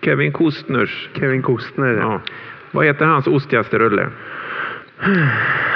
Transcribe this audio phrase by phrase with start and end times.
[0.00, 1.08] Kevin Costners.
[1.14, 1.94] Kevin Costner.
[1.94, 2.20] Ja.
[2.70, 4.06] Vad heter hans ostigaste rulle?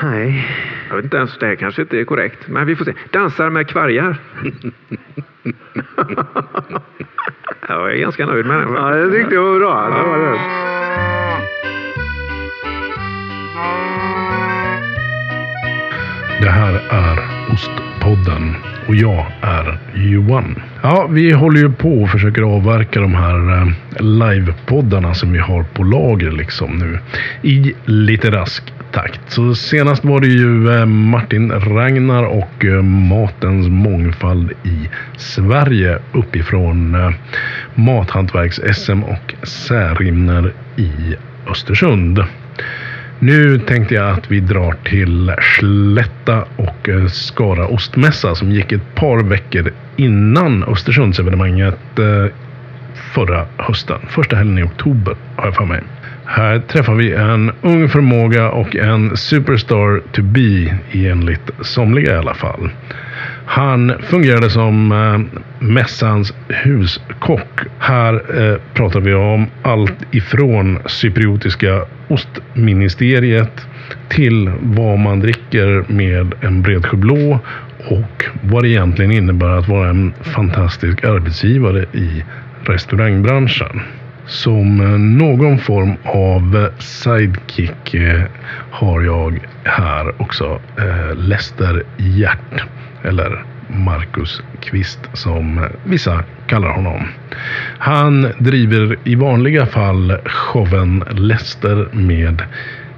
[0.02, 0.48] Nej.
[0.88, 2.94] Jag vet inte ens, det här kanske inte är korrekt, men vi får se.
[3.10, 4.16] Dansar med kvargar.
[7.68, 8.74] jag är ganska nöjd med den.
[8.74, 9.84] Ja, det tyckte jag var bra.
[9.84, 10.38] Det var det.
[16.40, 17.16] Det här är
[18.02, 18.56] podden
[18.88, 20.62] och jag är Johan.
[20.82, 23.68] Ja, vi håller ju på och försöker avverka de här eh,
[24.02, 26.98] livepoddarna som vi har på lager liksom nu
[27.42, 29.20] i lite rask takt.
[29.28, 36.96] Så senast var det ju eh, Martin Ragnar och eh, Matens mångfald i Sverige uppifrån
[37.74, 42.24] Mathantverks-SM och Särimner i Östersund.
[43.24, 48.94] Nu tänkte jag att vi drar till Slätta och eh, Skara ostmässa som gick ett
[48.94, 52.26] par veckor innan Östersundsevenemanget eh,
[53.14, 54.00] förra hösten.
[54.08, 55.82] Första helgen i oktober har jag för mig.
[56.34, 62.34] Här träffar vi en ung förmåga och en superstar to be enligt somliga i alla
[62.34, 62.70] fall.
[63.46, 67.60] Han fungerade som eh, mässans huskock.
[67.78, 73.66] Här eh, pratar vi om allt ifrån cypriotiska ostministeriet
[74.08, 77.38] till vad man dricker med en bredsjö blå
[77.88, 82.24] och vad det egentligen innebär att vara en fantastisk arbetsgivare i
[82.64, 83.80] restaurangbranschen.
[84.32, 88.22] Som eh, någon form av eh, sidekick eh,
[88.70, 90.60] har jag här också
[91.16, 92.64] Lester Hjärt.
[93.02, 97.08] Eller Marcus Kvist som vissa kallar honom.
[97.78, 102.42] Han driver i vanliga fall showen Lester med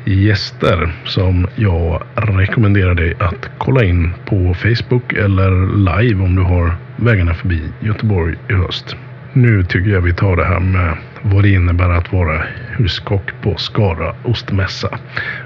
[0.04, 6.76] gäster som jag rekommenderar dig att kolla in på Facebook eller live om du har
[6.96, 8.96] vägarna förbi Göteborg i höst.
[9.32, 10.96] Nu tycker jag vi tar det här med
[11.32, 12.42] vad det innebär att vara
[12.78, 14.98] huskock på Skara ostmässa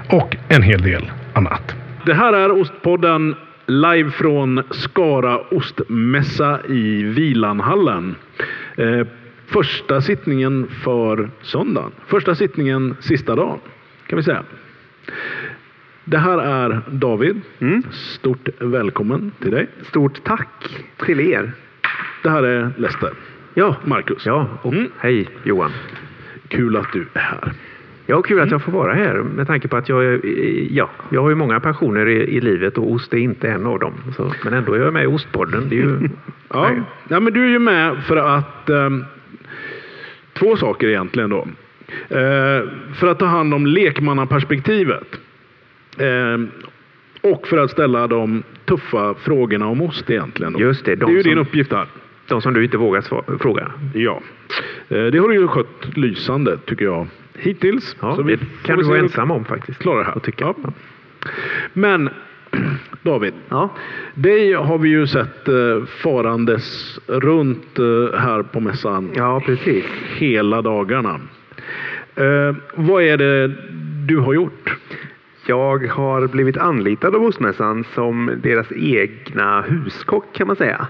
[0.09, 1.75] och en hel del annat.
[2.05, 3.35] Det här är Ostpodden
[3.65, 8.15] live från Skara ostmässa i Vilanhallen.
[8.77, 9.07] Eh,
[9.47, 11.91] första sittningen för söndagen.
[12.07, 13.59] Första sittningen sista dagen
[14.07, 14.43] kan vi säga.
[16.05, 17.41] Det här är David.
[17.59, 17.83] Mm.
[17.91, 19.67] Stort välkommen till dig.
[19.83, 21.51] Stort tack till er.
[22.23, 23.09] Det här är Lester.
[23.59, 24.25] Ja, Marcus.
[24.25, 24.91] ja och Mm.
[24.99, 25.71] hej Johan.
[26.47, 27.51] Kul att du är här.
[28.05, 30.25] Ja, kul att jag får vara här med tanke på att jag,
[30.71, 33.79] ja, jag har ju många passioner i, i livet och ost är inte en av
[33.79, 33.93] dem.
[34.17, 35.69] Så, men ändå är jag med i Ostpodden.
[35.69, 36.09] Det är ju,
[36.53, 36.71] Ja,
[37.07, 39.05] ja men du är ju med för att ehm,
[40.33, 41.47] två saker egentligen då.
[42.09, 42.63] Eh,
[42.95, 45.19] för att ta hand om lekmannaperspektivet.
[45.97, 46.37] Eh,
[47.31, 50.53] och för att ställa de tuffa frågorna om ost egentligen.
[50.53, 50.59] Då.
[50.59, 51.85] Just det, de det är ju som- din uppgift här.
[52.29, 53.71] De som du inte vågar fråga.
[53.93, 54.21] Ja.
[54.89, 57.07] Eh, det har du ju skött lysande tycker jag.
[57.37, 57.95] Hittills.
[58.01, 59.79] Ja, Så vi det kan du vara ensam om faktiskt.
[59.79, 60.19] Klarar det här.
[60.19, 60.53] Tycka.
[60.63, 60.71] Ja.
[61.73, 62.09] Men
[63.01, 63.33] David.
[63.49, 63.69] Ja.
[64.13, 69.85] Dig har vi ju sett eh, farandes runt eh, här på mässan Ja, precis.
[70.17, 71.19] hela dagarna.
[72.15, 73.47] Eh, vad är det
[74.07, 74.75] du har gjort?
[75.45, 80.87] Jag har blivit anlitad av Ostmässan som deras egna huskock kan man säga.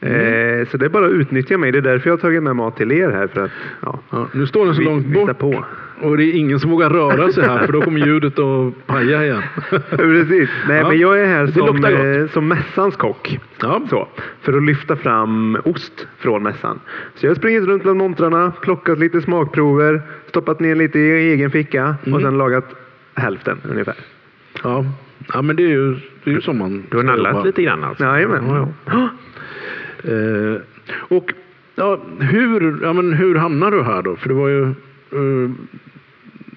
[0.00, 1.72] Eh, så det är bara att utnyttja mig.
[1.72, 3.26] Det är därför jag har tagit med mat till er här.
[3.26, 3.50] För att,
[3.80, 5.64] ja, Ja, nu står den så vi- långt bort på.
[6.00, 9.24] och det är ingen som vågar röra sig här för då kommer ljudet att paja
[9.24, 9.42] igen.
[9.90, 10.50] Precis.
[10.68, 13.38] Nej, Ja, men jag är här som, eh, som mässans kock.
[13.60, 13.82] Ja.
[13.90, 14.08] Så,
[14.42, 16.80] för att lyfta fram ost från mässan.
[17.14, 21.50] Så jag har sprungit runt bland montrarna, plockat lite smakprover, stoppat ner lite i egen
[21.50, 22.14] ficka Mm.
[22.14, 22.74] och sen lagat
[23.14, 23.94] hälften ungefär.
[24.62, 24.84] Ja,
[25.32, 25.94] ja men det är ju,
[26.24, 27.44] det är ju som man Du har nallat jobba.
[27.44, 28.04] lite grann alltså?
[28.04, 28.44] Jajamän.
[28.48, 29.08] Ja, ja.
[30.04, 30.60] Eh,
[31.08, 31.32] och
[31.74, 34.16] ja, hur, ja, men hur hamnade du här då?
[34.16, 34.62] För det var ju...
[35.12, 35.50] Eh,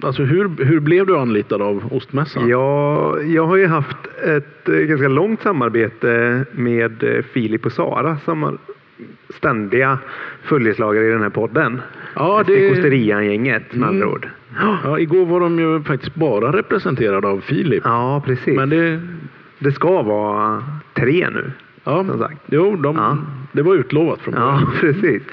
[0.01, 2.47] alltså hur, hur blev du anlitad av Ostmässan?
[2.49, 8.17] Ja, jag har ju haft ett eh, ganska långt samarbete med eh, Filip och Sara
[8.25, 8.57] som har
[9.29, 9.97] ständiga
[10.43, 11.81] följeslagare i den här podden.
[12.15, 12.55] Ja, det...
[12.55, 14.13] det, Kosterian-gänget med andra Mm.
[14.13, 14.27] ord.
[14.83, 17.81] ja, igår var de ju faktiskt bara representerade av Filip.
[17.85, 18.55] Ja, precis.
[18.55, 19.01] Men det...
[19.59, 21.51] Det ska vara tre nu.
[21.83, 22.41] Ja, Som sagt.
[22.45, 23.17] jo, de, Ja.
[23.51, 24.71] Det var utlovat från Ja, början.
[24.79, 25.23] precis.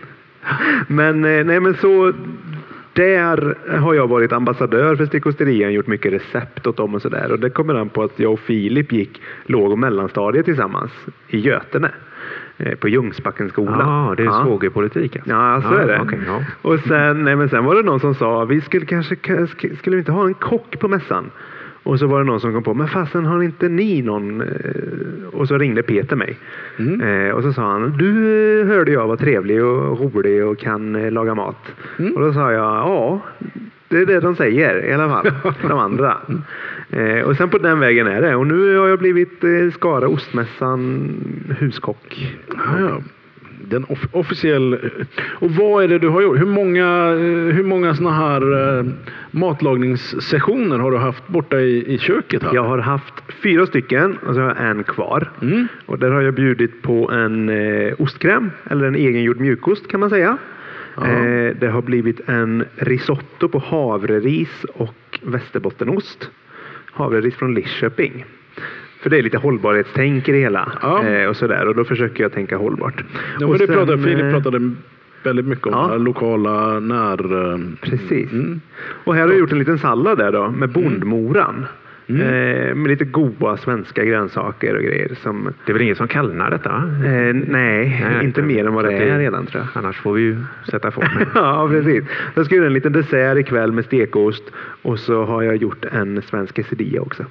[0.88, 2.12] Men, eh, nej, men så
[2.92, 7.32] där har jag varit ambassadör för Sticosterian, gjort mycket recept åt dem och sådär.
[7.32, 10.92] Och det kommer an på att jag och Filip gick låg och mellanstadiet tillsammans
[11.28, 11.90] i Götene.
[12.58, 13.78] eh, På Ljungsbackenskolan.
[14.08, 15.30] Ja, det är svågerpolitik alltså.
[15.30, 16.00] Ja, så är det.
[16.02, 16.42] okej, ja.
[16.62, 19.16] Och sen, nej, men sen var det någon som sa, vi skulle kanske,
[19.78, 21.30] skulle vi inte ha en kock på mässan?
[21.84, 24.40] Och så var det någon som kom på, men fasen har inte ni någon?
[24.40, 24.48] eh?"
[25.32, 26.38] Och så ringde Peter mig.
[26.78, 27.00] Mm.
[27.00, 28.10] Eh, och så sa han, du
[28.60, 31.72] eh, hörde jag var trevlig och rolig och kan eh, laga mat.
[31.98, 32.12] Mm.
[32.12, 33.20] Och då sa jag, ja,
[33.88, 36.16] det är det de säger i alla fall, de andra.
[36.90, 38.34] Eh, och sen på den vägen är det.
[38.34, 41.10] Och nu har jag blivit eh, Skara Ostmässan
[41.58, 42.34] huskock.
[42.48, 43.00] Ja, ja.
[43.68, 44.78] Den off- officiell...
[45.20, 46.40] Och vad är det du har gjort?
[46.40, 47.10] Hur många,
[47.52, 48.84] hur många såna här eh,
[49.30, 52.42] matlagningssessioner har du haft borta i, i köket?
[52.42, 52.54] Här?
[52.54, 55.30] Jag har haft fyra stycken och så har jag en kvar.
[55.42, 55.66] Mm.
[55.86, 60.10] Och där har jag bjudit på en eh, ostkräm, eller en egengjord mjukost kan man
[60.10, 60.38] säga.
[60.96, 66.30] Eh, det har blivit en risotto på havreris och västerbottenost.
[66.92, 68.24] Havreris från Lidköping.
[69.04, 70.72] För det är lite hållbarhetstänk i det hela.
[70.82, 71.04] Ja.
[71.04, 71.66] Eh, och, sådär.
[71.68, 73.04] och då försöker jag tänka hållbart.
[73.40, 74.70] Ja, Och det sen, pratade, Filip eh, pratade
[75.22, 75.88] väldigt mycket om ja.
[75.92, 77.52] det lokala när...
[77.52, 78.32] eh, Precis.
[78.32, 78.60] Mm.
[79.04, 81.66] Och här har jag gjort en liten sallad där då med bondmoran.
[82.06, 82.20] Mm.
[82.22, 85.14] Eh, med lite goda svenska grönsaker och grejer.
[85.22, 86.70] Som, Det är väl ingen som kallnar detta?
[87.06, 89.84] eh, nej, inte mer än vad det att är redan tror jag.
[89.84, 90.36] Annars får vi ju
[90.70, 91.26] sätta formen.
[91.34, 92.04] ja, precis.
[92.34, 94.44] Jag ska göra en liten dessert ikväll med stekost
[94.82, 97.24] och så har jag gjort en svensk quesadilla också.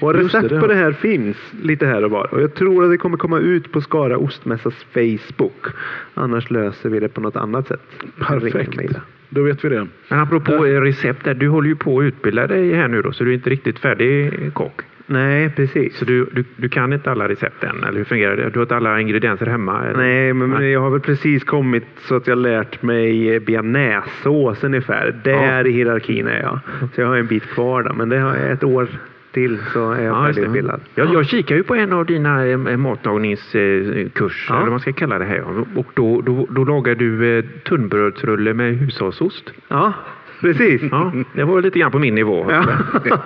[0.00, 2.34] Och recept det, på det här finns lite här och var.
[2.34, 5.66] Och jag tror att det kommer komma ut på Skara Ostmässas Facebook.
[6.14, 7.82] Annars löser vi det på något annat sätt.
[8.18, 8.96] Perfekt.
[9.28, 9.86] Då vet vi det.
[10.08, 13.12] Men apropå eh, recept, där, du håller ju på att utbilda dig här nu då,
[13.12, 14.82] så du är inte riktigt färdig kock.
[15.06, 15.96] Nej, precis.
[15.96, 18.50] Så du, du, du kan inte alla recept än, eller hur fungerar det?
[18.50, 19.84] Du har inte alla ingredienser hemma?
[19.84, 19.98] Eller?
[19.98, 25.20] Nej, men jag har väl precis kommit så att jag lärt mig eh, bearnaisesås ungefär.
[25.24, 26.58] Där i hierarkin är jag.
[26.94, 28.88] Så jag har en bit kvar då, men det har jag ett år
[29.32, 30.80] till så är jag Ja, färdigutbildad.
[30.94, 34.54] Jag, jag kikar ju på en av dina eh, matlagningskurser, Ja.
[34.54, 35.44] eller vad man ska kalla det här.
[35.76, 39.50] Och då, då, då lagar du eh, tunnbrödsrulle med hushållsost.
[39.68, 39.92] Ja,
[40.40, 40.82] precis.
[40.90, 42.46] Ja, det var lite grann på min nivå.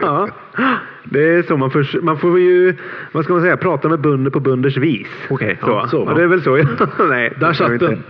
[0.00, 0.28] Ja.
[1.06, 2.74] Det är så man får, man får ju,
[3.12, 5.06] vad ska man säga, prata med bönder på bönders vis.
[5.28, 5.66] Okej, så.
[5.68, 6.56] ja, så, Ja, det är väl så.
[7.08, 8.02] nej, Där satt den.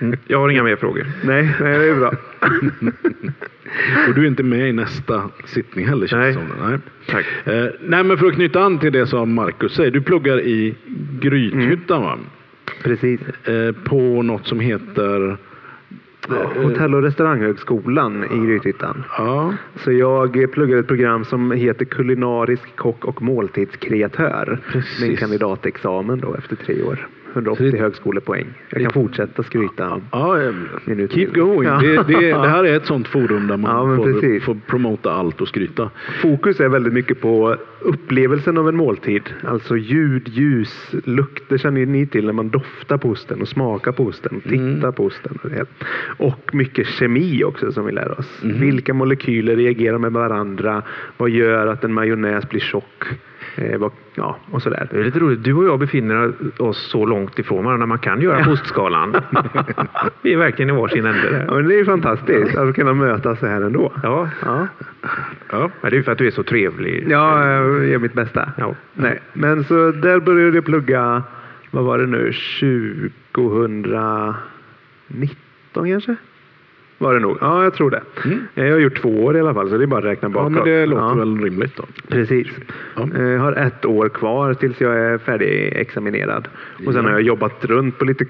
[0.00, 1.06] Mm, Jag har inga mer frågor.
[1.24, 2.12] Nej, nej, det är bra.
[4.08, 6.34] Och du är inte med i nästa sittning heller känns Nej.
[6.34, 6.70] som.
[6.70, 6.78] Nej.
[7.06, 7.26] Tack.
[7.54, 9.90] Eh, nej, men för att knyta an till det som Marcus säger.
[9.90, 10.74] Du pluggar i
[11.20, 12.18] Grythyttan va?
[12.82, 13.20] Precis.
[13.44, 15.36] Eh, på något som heter...
[16.62, 19.04] Hotell och restauranghögskolan i Grythyttan.
[19.18, 19.54] Ja,
[19.84, 24.60] Så jag pluggar ett program som heter kulinarisk kock och måltidskreatör.
[24.72, 25.02] Precis.
[25.02, 27.08] En kandidatexamen då efter tre år.
[27.34, 28.46] 180 Så det- högskolepoäng.
[28.70, 30.52] Jag kan fortsätta skryta ja eh,
[30.84, 31.68] min keep going.
[31.68, 31.78] Ja.
[31.80, 34.44] Det, det, det här är ett sånt forum där man Ja, får, precis.
[34.44, 35.90] får promota allt och skryta.
[36.22, 39.22] Fokus är väldigt mycket på upplevelsen av en måltid.
[39.44, 41.42] Alltså ljud, ljus, lukt.
[41.48, 44.74] Det känner ni till när man doftar på osten och smakar på osten och Mm.
[44.76, 45.38] tittar på osten.
[45.42, 45.66] Och, det.
[46.18, 48.40] och mycket kemi också som vi lär oss.
[48.44, 48.60] Mm.
[48.60, 50.82] Vilka molekyler reagerar med varandra?
[51.16, 53.04] Vad gör att en majonnäs blir tjock?
[53.58, 53.80] Eh,
[54.14, 54.88] ja, och sådär.
[54.90, 55.44] Det är lite roligt.
[55.44, 59.16] Du och jag befinner oss så långt ifrån varandra man kan göra på ostskalan.
[60.22, 63.38] Vi är verkligen i varsin ände Ja, men det är ju fantastiskt att kunna mötas
[63.38, 63.92] så här ändå.
[64.02, 64.66] Ja, Ja,
[65.50, 65.70] ja.
[65.80, 67.06] Men det är ju för att du är så trevlig.
[67.08, 68.52] ja jag gör mitt bästa.
[68.56, 68.74] Ja.
[68.94, 71.22] Nej, men så där började jag plugga,
[71.70, 72.32] vad var det nu,
[75.08, 76.16] 2019 kanske?
[76.98, 77.38] Var det nog?
[77.40, 78.02] Ja, jag tror det.
[78.24, 78.38] Mm.
[78.54, 80.32] Jag har gjort två år i alla fall, så det är bara att räkna Ja,
[80.32, 80.52] bakåt.
[80.52, 81.84] men det låter Ja, väl rimligt då.
[82.08, 82.46] Precis.
[82.96, 83.08] Ja.
[83.22, 86.48] Jag har ett år kvar tills jag är färdigexaminerad.
[86.86, 87.02] Och sen Ja.
[87.02, 88.24] har jag jobbat runt på lite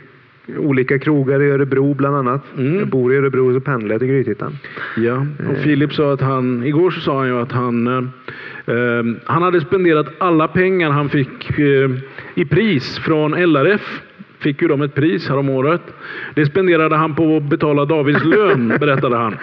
[0.59, 2.45] olika krogar i Örebro bland annat.
[2.59, 2.79] Mm.
[2.79, 4.59] Jag bor i Örebro så pendlar jag till Grythyttan.
[4.97, 9.05] Ja, och Filip sa att han, igår så sa han ju att han, eh, eh,
[9.25, 11.91] han hade spenderat alla pengar han fick eh,
[12.35, 14.03] i pris från LRF.
[14.39, 15.81] Fick ju de ett pris härom året.
[16.35, 19.37] Det spenderade han på att betala Davids lön, berättade han.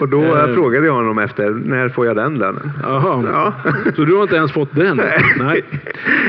[0.00, 0.54] Och då Eh.
[0.54, 2.70] frågade jag honom efter, när får jag den lönen?
[2.82, 3.52] Jaha, Ja.
[3.96, 4.96] så du har inte ens fått den?
[4.96, 5.62] Nej.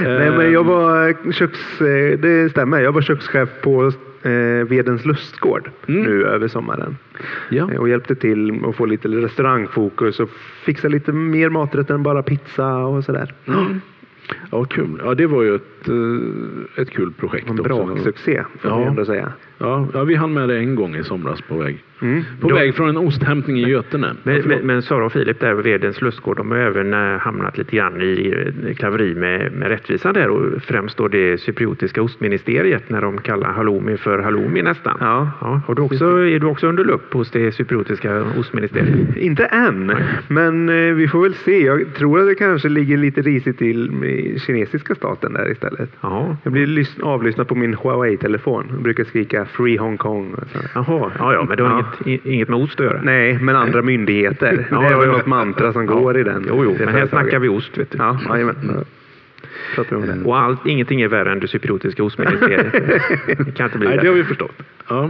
[0.04, 1.82] Nej, men jag var köks...
[1.82, 3.92] eh, Det stämmer, jag var kökschef på
[4.24, 4.32] eh,
[4.70, 6.04] Vedens lustgård Mm.
[6.04, 6.98] nu över sommaren.
[7.50, 7.72] Ja.
[7.72, 10.30] Eh, Och hjälpte till att få lite restaurangfokus och
[10.66, 13.34] fixa lite mer maträtter än bara pizza och sådär.
[13.48, 13.82] Mm.
[14.52, 15.02] Ja, kul.
[15.06, 17.46] Ja, det var ju ett, eh, ett kul projekt.
[17.50, 17.64] En också.
[17.64, 18.78] bra succé får Ja.
[18.78, 19.32] vi ändå säga.
[19.64, 21.84] Ja, ja, vi hann med det en gång i somras på väg.
[22.02, 22.24] Mm.
[22.42, 24.08] På Då- väg från en osthämtning i Götene.
[24.08, 27.18] Ja, Men, men, men Sara och Filip där vid Vedens lustgård, de har även eh,
[27.20, 28.34] hamnat lite grann i
[28.68, 33.52] eh, klaveri med, med rättvisan där och främst då det cypriotiska ostministeriet när de kallar
[33.54, 34.98] halloumi för halloumi nästan.
[35.00, 35.32] Ja.
[35.68, 39.18] har du också, är du också under lupp hos det cypriotiska ostministeriet?
[39.18, 39.92] Inte än,
[40.28, 41.64] men eh, vi får väl se.
[41.66, 45.90] Jag tror att det kanske ligger lite risigt till med kinesiska staten där istället.
[46.02, 50.34] Ja, Jag blir lys- avlyssnad på min Huawei-telefon och brukar skrika Free Hong Kong.
[50.34, 50.44] och.
[50.76, 51.86] Jaha, ja, ja, men det har Ja.
[52.06, 53.02] inget, inget med ost att göra.
[53.04, 54.68] Nej, men andra myndigheter.
[54.72, 55.94] Ja, det är ja, väl något mantra som Ja.
[55.94, 56.46] går i den.
[56.48, 57.78] Jo, jo, det men här snackar vi ost.
[57.78, 57.98] Vet du.
[57.98, 58.56] Ja, jajamän.
[59.76, 60.24] Det.
[60.26, 62.72] Och allt, ingenting är värre än det cypriotiska ostministeriet.
[63.46, 64.62] det kan inte bli Nej, det har vi förstått.
[64.90, 65.10] Ja.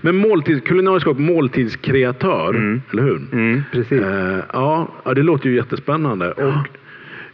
[0.00, 3.20] Men måltids, kulinarisk kock, måltidskreatör, eller hur?
[3.32, 4.02] Mm, precis.
[4.02, 6.32] Eh, ja, ja, det låter ju jättespännande.
[6.32, 6.52] Och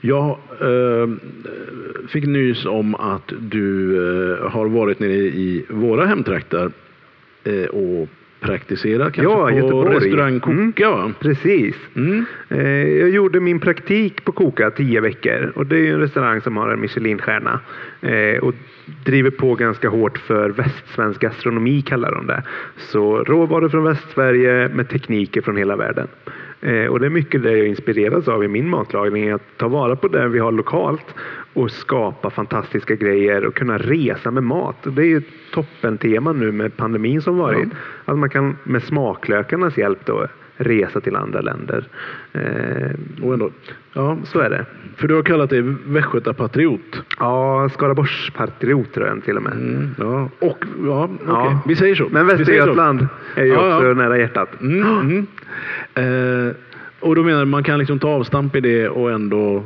[0.04, 0.28] jag
[0.60, 1.08] eh,
[2.08, 6.70] fick nys om att du eh, har varit nere i våra hemtrakter
[7.44, 8.08] eh, och
[8.40, 9.94] praktiserat kanske Ja, på Göteborg.
[9.96, 10.90] restaurang Koka.
[10.90, 11.12] Va?
[11.20, 11.76] Precis.
[11.96, 12.24] Mm.
[12.48, 16.56] Eh, Jag gjorde min praktik på Koka tio veckor och det är en restaurang som
[16.56, 17.60] har en Michelinstjärna
[18.00, 18.54] eh, och
[19.04, 22.42] driver på ganska hårt för västsvensk gastronomi kallar de det.
[22.76, 26.08] Så råvaror från Västsverige med tekniker från hela världen.
[26.62, 29.96] Eh, Och det är mycket det jag inspireras av i min matlagning, att ta vara
[29.96, 31.14] på det vi har lokalt
[31.54, 34.76] och skapa fantastiska grejer och kunna resa med mat.
[34.82, 37.68] Det är ju ett toppentema nu med pandemin som varit.
[38.04, 40.26] Att man kan med smaklökarnas hjälp då
[40.56, 41.84] resa till andra länder.
[42.32, 43.50] Eh, Och ändå,
[43.92, 44.64] ja, så är det.
[44.96, 47.02] för du har kallat dig Västgötapatriot.
[47.18, 49.52] Ja, Skaraborgspatriot tror jag till och med.
[49.52, 50.28] Mm, ja.
[50.38, 51.26] Och, ja, okej.
[51.28, 51.60] Ja.
[51.66, 52.08] Vi säger så.
[52.10, 52.26] Men.
[52.26, 53.06] Västergötland
[53.36, 53.94] är ju Ja, också ja.
[53.94, 54.60] nära hjärtat.
[54.60, 55.26] Mm, mm.
[56.48, 56.54] Eh,
[57.00, 59.56] och då menar du man kan liksom ta avstamp i det och ändå,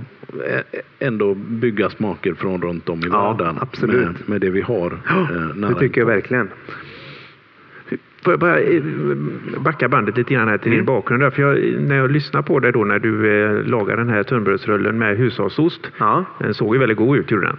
[0.49, 3.57] eh, ändå bygga smaker från runt om i Ja, världen.
[3.61, 3.97] absolut.
[4.07, 4.87] Med, med det vi har.
[5.09, 6.49] eh, nära Det tycker jag verkligen.
[8.27, 8.83] Får jag bara eh,
[9.59, 11.23] backa bandet lite grann här till din bakgrund.
[11.23, 14.23] Där, för jag, när jag lyssnar på dig då när du eh, lagar den här
[14.23, 15.91] tunnbrödsrullen med hushållsost.
[15.99, 17.57] Ja, Den såg ju väldigt god ut, gjorde den.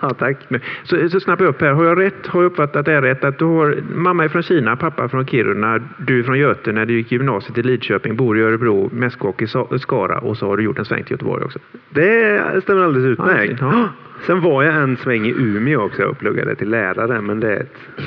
[0.00, 0.36] ja tack.
[0.48, 1.72] Men, så, så snappar jag upp här.
[1.72, 2.26] Har jag rätt?
[2.26, 3.24] Har jag uppfattat det rätt?
[3.24, 6.86] Att du har mamma är från Kina, pappa från Kiruna, du är från Göte när
[6.86, 9.46] du gick gymnasiet i Lidköping, bor i Örebro, mässkock i
[9.78, 11.58] Skara och så har du gjort en sväng till Göteborg också.
[11.90, 13.60] Det stämmer alldeles utmärkt.
[13.60, 13.88] Ja.
[14.26, 17.66] Sen var jag en sväng i Umeå också och pluggade till lärare, men det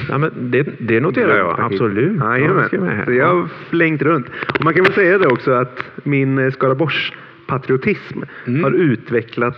[0.10, 2.18] Ja, men det, det noterar jag absolut.
[2.18, 2.60] Ja.
[3.06, 4.28] Så jag har flängt runt.
[4.60, 8.64] Och man kan väl säga det också att min eh, Skaraborgspatriotism Mm.
[8.64, 9.58] har utvecklats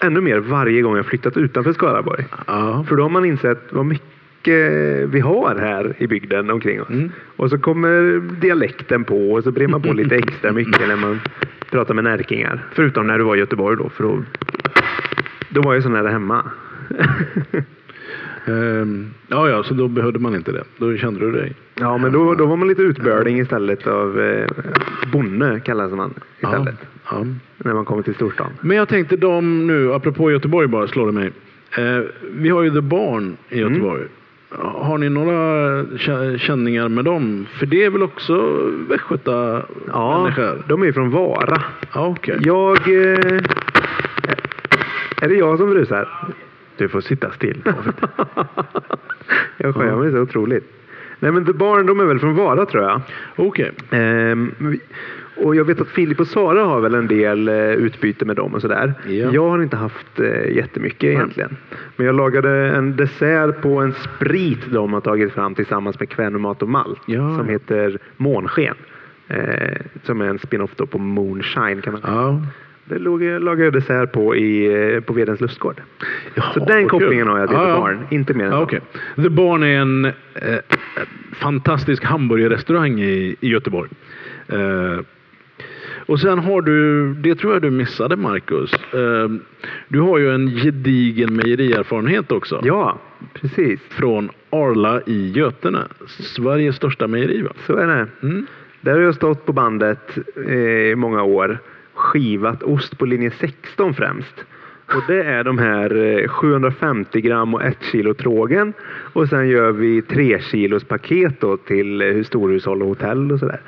[0.00, 2.24] ännu mer varje gång jag flyttat utanför Skaraborg.
[2.46, 2.84] Ja.
[2.88, 4.02] För då har man insett vad mycket
[5.12, 6.88] vi har här i bygden omkring oss.
[6.90, 7.10] Mm.
[7.36, 11.20] Och så kommer dialekten på och så brer man på lite extra mycket när man
[11.70, 12.64] pratar med närkingar.
[12.72, 13.88] Förutom när du var i Göteborg då.
[13.88, 14.22] För då
[15.54, 16.44] Då var jag så nära hemma.
[18.46, 20.64] Ehm, ja, ja, så då behövde man inte det.
[20.78, 21.52] Då kände du dig.
[21.74, 24.46] Ja, men då, då var man lite utbörling istället av eh,
[25.12, 26.74] bonde kallas man istället.
[27.10, 27.26] Ja, ja.
[27.56, 28.50] När man kommer till storstan.
[28.60, 31.32] Men jag tänkte de nu, apropå Göteborg bara slår det mig.
[31.78, 32.00] Eh,
[32.34, 33.72] vi har ju The Barn i Mm.
[33.72, 34.02] Göteborg.
[34.58, 35.34] Har ni några
[35.82, 37.46] kä- känningar med dem?
[37.58, 38.34] För det är väl också
[38.88, 40.62] västgöta Ja, människor?
[40.68, 41.62] de är ju från Vara.
[41.94, 42.36] Ja, okej.
[42.40, 42.76] Jag...
[42.76, 43.40] Eh,
[45.24, 46.08] är det jag som brusar?
[46.76, 47.62] du får sitta still.
[49.56, 50.72] jag skämmer så otroligt.
[51.18, 53.00] Nej men The Barn, de är väl från Vara tror jag.
[53.36, 53.72] Okej.
[53.90, 54.80] Ehm, vi-
[55.36, 58.54] och jag vet att Filip och Sara har väl en del eh, utbyte med dem
[58.54, 58.94] och sådär.
[59.06, 59.12] Ja.
[59.12, 61.56] Jag har inte haft eh, jättemycket egentligen.
[61.96, 66.62] Men jag lagade en dessert på en sprit de har tagit fram tillsammans med Kvänomat
[66.62, 67.00] och Malt.
[67.06, 67.36] Ja.
[67.38, 68.74] Som heter Månsken.
[69.28, 72.12] Eh, som är en spin-off på Moonshine kan man säga.
[72.14, 72.40] Ja.
[72.84, 75.82] Det låg, lagade jag dessert på i, eh, på Vedens lustgård.
[76.34, 77.80] Jaha, så den kopplingen har jag till Ja, The.
[77.80, 78.06] Barn.
[78.10, 78.62] Inte mer än så.
[78.62, 78.80] okej.
[79.16, 80.12] The Barn är en eh,
[81.32, 83.90] fantastisk hamburgerrestaurang i, i Göteborg.
[84.48, 85.00] Eh,
[86.06, 88.72] och sen har du, det tror jag du missade Marcus.
[88.94, 89.28] Eh,
[89.88, 92.60] du har ju en gedigen mejerierfarenhet också.
[92.64, 92.98] Ja,
[93.34, 93.80] precis.
[93.88, 95.82] Från Arla i Götene.
[96.06, 97.52] Sveriges största mejeri va?
[97.66, 98.06] Så är det.
[98.22, 98.46] Mm.
[98.80, 100.54] Där har jag stått på bandet eh,
[100.90, 101.58] i många år.
[102.02, 104.44] Skivat ost på linje 16 främst.
[104.86, 108.72] Och det är de här eh, 750 gram och 1 kilo trågen.
[109.12, 113.60] Och sen gör vi 3 kilos paket då till eh, storhushåll och hotell och sådär.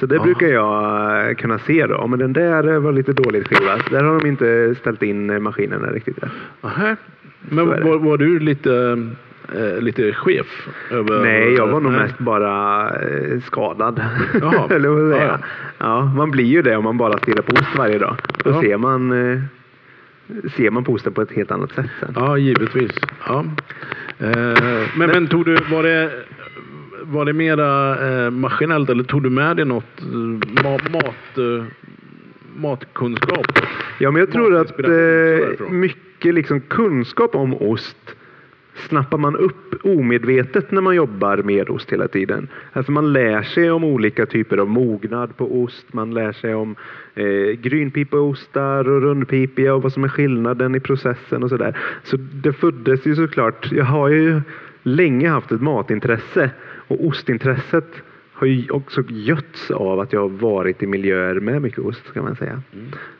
[0.00, 0.22] Så det Ah.
[0.22, 2.06] brukar jag eh, kunna se då.
[2.06, 3.80] Men den där eh, var lite dåligt skivad.
[3.90, 6.32] Där har de inte ställt in eh, maskinerna riktigt rätt.
[6.60, 6.96] Aha.
[7.40, 8.98] Men var, var du lite,
[9.56, 10.46] eh, lite chef?
[10.90, 12.00] Över, Nej, jag var nog Nej.
[12.02, 14.02] mest bara eh, skadad.
[14.40, 14.68] Jaha.
[14.74, 15.26] Eller vad säga.
[15.26, 15.38] Ja,
[15.78, 18.16] Ja, man blir ju det om man bara stirrar på ost varje dag.
[18.44, 18.60] Då Ja.
[18.60, 19.40] ser, man, eh,
[20.56, 22.12] ser man på osten på ett helt annat sätt sen.
[22.16, 22.90] Ja, givetvis.
[23.28, 23.44] Ja.
[24.18, 26.10] Eh, men, men tog du, var det,
[27.02, 30.04] var det mera eh, maskinellt eller tog du med dig något eh,
[30.64, 31.64] ma- mat, eh,
[32.56, 33.58] matkunskap?
[33.98, 38.16] Ja, men jag tror att eh, mycket liksom kunskap om ost
[38.74, 42.48] snappar man upp omedvetet när man jobbar med ost hela tiden.
[42.72, 45.92] Alltså man lär sig om olika typer av mognad på ost.
[45.92, 46.76] Man lär sig om
[47.14, 51.78] eh, grynpipaostar och rundpipiga och vad som är skillnaden i processen och sådär.
[52.02, 53.72] Så det föddes ju såklart.
[53.72, 54.40] Jag har ju
[54.82, 56.50] länge haft ett matintresse
[56.88, 58.02] och ostintresset
[58.34, 62.24] har ju också götts av att jag har varit i miljöer med mycket ost kan
[62.24, 62.62] man säga.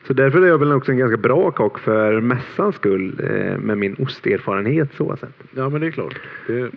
[0.06, 3.78] Så därför är jag väl också en ganska bra kock för mässans skull eh, med
[3.78, 5.42] min osterfarenhet så sett.
[5.56, 6.20] Ja, men det är klart.
[6.46, 6.70] Det,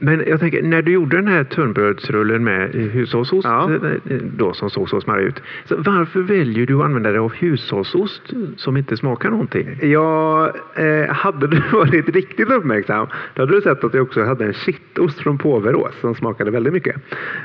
[0.00, 3.70] Men jag tänker, när du gjorde den här tunnbrödsrullen med hushållsost, Ja.
[3.72, 5.42] eh, då som såg så smarrig ut.
[5.64, 8.22] Så varför väljer du att använda dig av hushållsost
[8.56, 9.78] som inte smakar någonting?
[9.82, 14.44] Jag, eh, hade du varit riktigt uppmärksam då hade du sett att jag också hade
[14.44, 16.96] en kittost från Påverås som smakade väldigt mycket.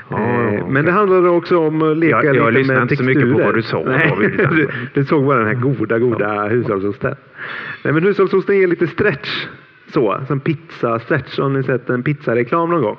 [0.08, 0.62] Ja, eh, okej.
[0.70, 3.22] Men det handlade också om att leka Jag- jag lite lyssnade med inte så mycket
[3.32, 3.44] på texturer.
[3.44, 7.14] vad du sa, du, du såg bara den här goda, goda hushållsosten.
[7.82, 9.46] Nej, men hushållsosten ger lite stretch.
[9.92, 11.38] Så, som pizza stretch.
[11.38, 12.96] Har ni sett en pizzareklam någon gång?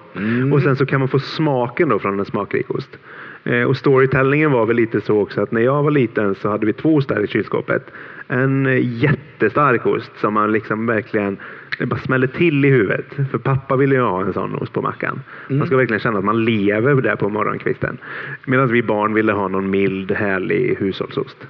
[0.53, 2.97] Och sen så kan man få smaken då från en smakrik ost.
[3.43, 6.65] Eh, och storytellingen var väl lite så också att när jag var liten så hade
[6.65, 7.91] vi två ostar i kylskåpet.
[8.27, 11.37] En eh, jättestark ost som man liksom verkligen
[11.79, 13.05] det bara smäller till i huvudet.
[13.31, 15.19] För pappa ville ju ha en sån ost på mackan.
[15.49, 17.97] Man ska verkligen känna att man lever där på morgonkvisten.
[18.45, 21.47] Medan vi barn ville ha någon mild, härlig hushållsost.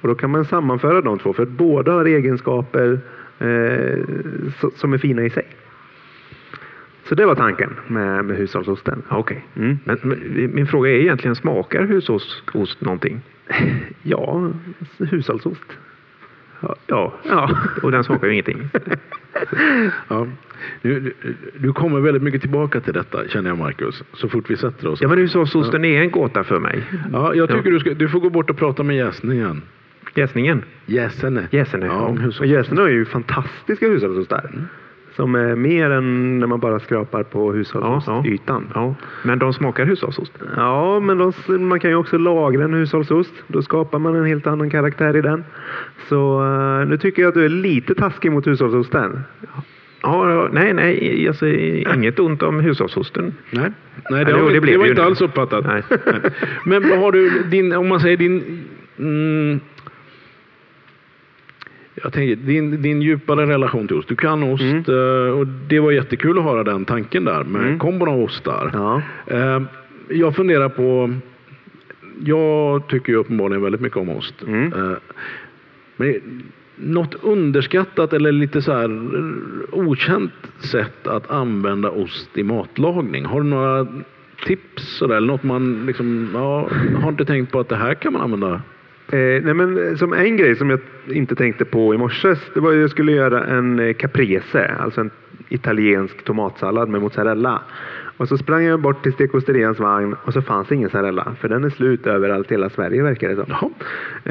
[0.00, 3.00] Och då kan man sammanföra de två för båda har egenskaper
[3.38, 3.98] eh,
[4.74, 5.46] som är fina i sig.
[7.08, 9.02] Så det var tanken med, med hushållsosten.
[9.08, 9.44] Okej.
[9.56, 9.78] Mm.
[9.84, 13.20] Men, men min fråga är egentligen, smakar hushållsost någonting?
[14.02, 14.50] Ja,
[14.98, 15.78] hushållsost.
[16.60, 17.12] Ja, ja.
[17.22, 17.58] Ja.
[17.82, 18.68] och den smakar ju ingenting.
[20.08, 20.26] ja.
[20.82, 21.14] du, du,
[21.58, 25.00] du kommer väldigt mycket tillbaka till detta, känner jag Marcus, så fort vi sätter oss.
[25.02, 26.82] Ja, men hushållsosten är en gåta för mig.
[27.12, 29.36] Ja, jag tycker Du, ska, du får gå bort och prata med jäsningen.
[29.36, 29.62] Jäsningen?
[30.86, 31.48] Jäsene.
[31.50, 31.98] Jäsene, Ja, ja.
[32.00, 32.46] om Och hushåll.
[32.50, 34.50] jäsarna är ju fantastiska hushållsostar.
[35.16, 38.66] Som är mer än när man bara skrapar på hushållsostytan.
[38.74, 38.94] Ja,
[39.24, 40.32] men de smakar hushållsost.
[40.56, 41.32] Ja, men de,
[41.68, 43.32] man kan ju också lagra en hushållsost.
[43.46, 45.44] Då skapar man en helt annan karaktär i den.
[46.08, 46.44] Så
[46.80, 49.20] eh, nu tycker jag att du är lite taskig mot hushållsosten.
[50.02, 53.34] Ja, ja, nej, nej, alltså, inget ont om hushållsosten.
[53.50, 53.70] Nej,
[54.10, 55.06] Nej det, Ja, har, det blev det var inte nu.
[55.06, 55.64] alls uppfattat.
[55.66, 55.82] Nej.
[56.64, 58.64] Men vad har du din, om man säger din,
[58.98, 59.60] mm,
[62.02, 64.08] jag tänker, din, din djupare relation till ost.
[64.08, 67.78] Du kan ost eh, och det var jättekul att höra den tanken där med Mm.
[67.78, 68.70] kombon av ostar.
[68.72, 69.02] Ja.
[69.26, 69.62] Eh,
[70.08, 71.14] Jag funderar på,
[72.24, 74.42] jag tycker ju uppenbarligen väldigt mycket om ost.
[74.42, 74.72] Mm.
[74.72, 74.96] Eh,
[75.96, 76.42] Men
[76.76, 78.90] något underskattat eller lite så här
[79.72, 83.24] okänt sätt att använda ost i matlagning?
[83.24, 83.86] Har du några
[84.46, 86.68] tips sådär, eller något man liksom, ja,
[87.02, 88.62] har inte tänkt på att det här kan man använda?
[89.08, 92.72] Eh, nej men, som en grej som jag inte tänkte på i morse, det var
[92.72, 95.10] att jag skulle göra en eh, caprese, alltså en
[95.48, 97.62] italiensk tomatsallad med mozzarella.
[98.18, 101.48] Och så sprang jag bort till stekosterians vagn och så fanns det ingen mozzarella, för
[101.48, 103.74] den är slut överallt i hela Sverige verkar det som.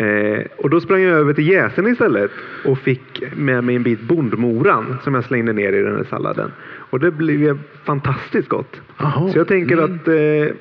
[0.01, 2.31] Eh, och då sprang jag över till jäsen istället
[2.65, 6.51] och fick med mig en bit bondmoran som jag slängde ner i den här salladen.
[6.89, 8.81] Och det blev fantastiskt gott.
[8.97, 9.29] Jaha.
[9.29, 9.95] Så jag tänker Mm.
[9.95, 10.55] att eh,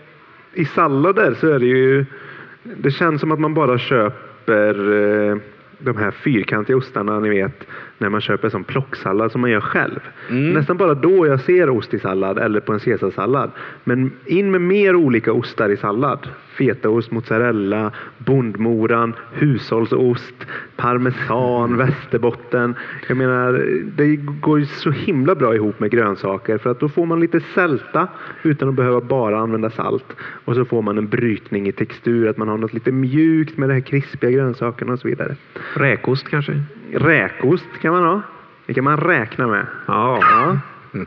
[0.55, 2.05] i sallader så är det ju
[2.65, 5.37] det känns som att man bara köper eh,
[5.79, 7.67] de här fyrkantiga ostarna ni vet
[7.99, 10.01] när man köper som plocksallad som man gör själv.
[10.31, 10.53] Mm.
[10.53, 13.51] Nästan bara då jag ser ost i sallad eller på en caesarsallad.
[13.85, 16.29] Men in med mer olika ostar i sallad.
[16.59, 20.35] Fetaost, mozzarella, bondmoran, hushållsost,
[20.77, 22.75] parmesan, västerbotten.
[23.09, 23.53] Jag menar,
[23.97, 27.41] det går ju så himla bra ihop med grönsaker för att då får man lite
[27.41, 28.09] sälta
[28.43, 30.17] utan att behöva bara använda salt.
[30.45, 33.69] Och så får man en brytning i textur, att man har något lite mjukt med
[33.69, 35.37] de här krispiga grönsakerna och så vidare.
[35.75, 36.63] Räkost kanske?
[36.93, 38.23] Räkost kan man ha.
[38.67, 39.67] Det kan man räkna med.
[39.87, 40.19] Ja.
[40.21, 40.59] Ja.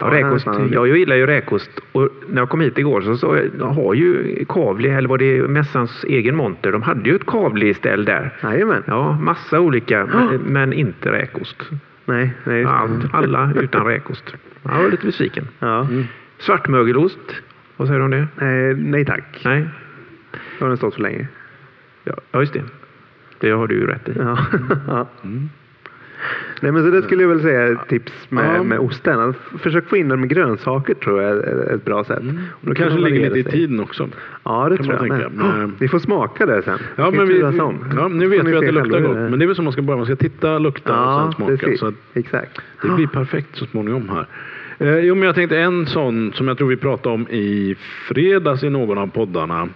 [0.00, 0.46] Ja, räkost.
[0.70, 1.70] jag gillar ju räkost.
[1.92, 5.48] Och när jag kom hit igår så jag, jag har ju Kavli, eller var det
[5.48, 8.36] Mässans egen monter, de hade ju ett Kavli-ställ där.
[8.42, 8.82] Jajamän.
[8.86, 11.70] Ja, massa olika, men, men inte räkost.
[12.04, 12.64] Nej, nej.
[12.64, 14.34] Allt, alla utan räkost.
[14.62, 15.48] Jag var lite besviken.
[15.58, 15.88] Ja.
[16.38, 17.42] Svartmögelost,
[17.76, 18.26] vad säger du om det?
[18.46, 19.40] Eh, nej tack.
[19.44, 19.68] Nej?
[20.58, 21.28] Då har den stått för länge.
[22.04, 22.62] Ja, just det.
[23.44, 24.12] Det har du ju rätt i.
[24.18, 24.38] Ja.
[24.88, 25.06] ja.
[26.60, 28.62] Nej, men så det skulle jag väl säga är ett tips med, Ja.
[28.62, 29.20] med osten.
[29.20, 32.22] Att försök få in den med grönsaker tror jag är ett bra sätt.
[32.50, 34.08] Och då kanske ligger lite i tiden också.
[34.44, 35.28] Ja, det tror jag tänka.
[35.34, 36.78] Men- Oh, Vi får smaka det sen.
[36.96, 37.78] Ja, men vi, om.
[37.96, 39.16] ja, nu vet ni vi att det luktar gott.
[39.16, 39.96] Men det är väl som man ska börja.
[39.96, 41.56] Man ska titta, lukta och Ja, sen smaka.
[41.56, 41.80] precis.
[41.80, 42.60] Så Exakt.
[42.82, 44.26] det blir perfekt så småningom här.
[44.78, 47.76] Eh, jo, men jag tänkte en sån som jag tror vi pratade om i
[48.08, 49.68] fredags i någon av poddarna.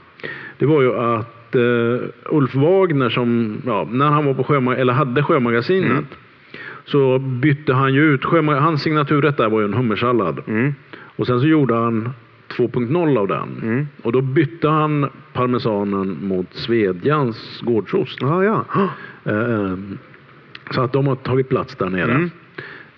[0.59, 4.93] Det var ju att eh, Ulf Wagner som, ja, när han var på Sjöma eller
[4.93, 6.05] hade Sjömagasinet Mm.
[6.85, 10.41] så bytte han ju ut, Sjöma, hans signaturrätt där var ju en hummersallad.
[10.47, 10.75] Mm.
[11.17, 12.11] Och sen så gjorde han
[12.57, 13.49] 2.0 av den.
[13.63, 13.87] Mm.
[14.03, 18.19] Och då bytte han parmesanen mot Svedjans gårdsost.
[18.21, 18.65] Ja, ja.
[19.25, 19.77] Eh,
[20.71, 22.29] Så att de har tagit plats där nere.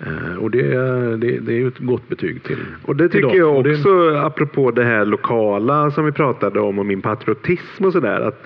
[0.07, 3.35] Eh, och det, är- det, det är ju ett gott betyg till Och det tycker
[3.37, 7.85] jag Och det- också, apropå det här lokala som vi pratade om och min patriotism
[7.85, 8.21] och sådär.
[8.21, 8.45] att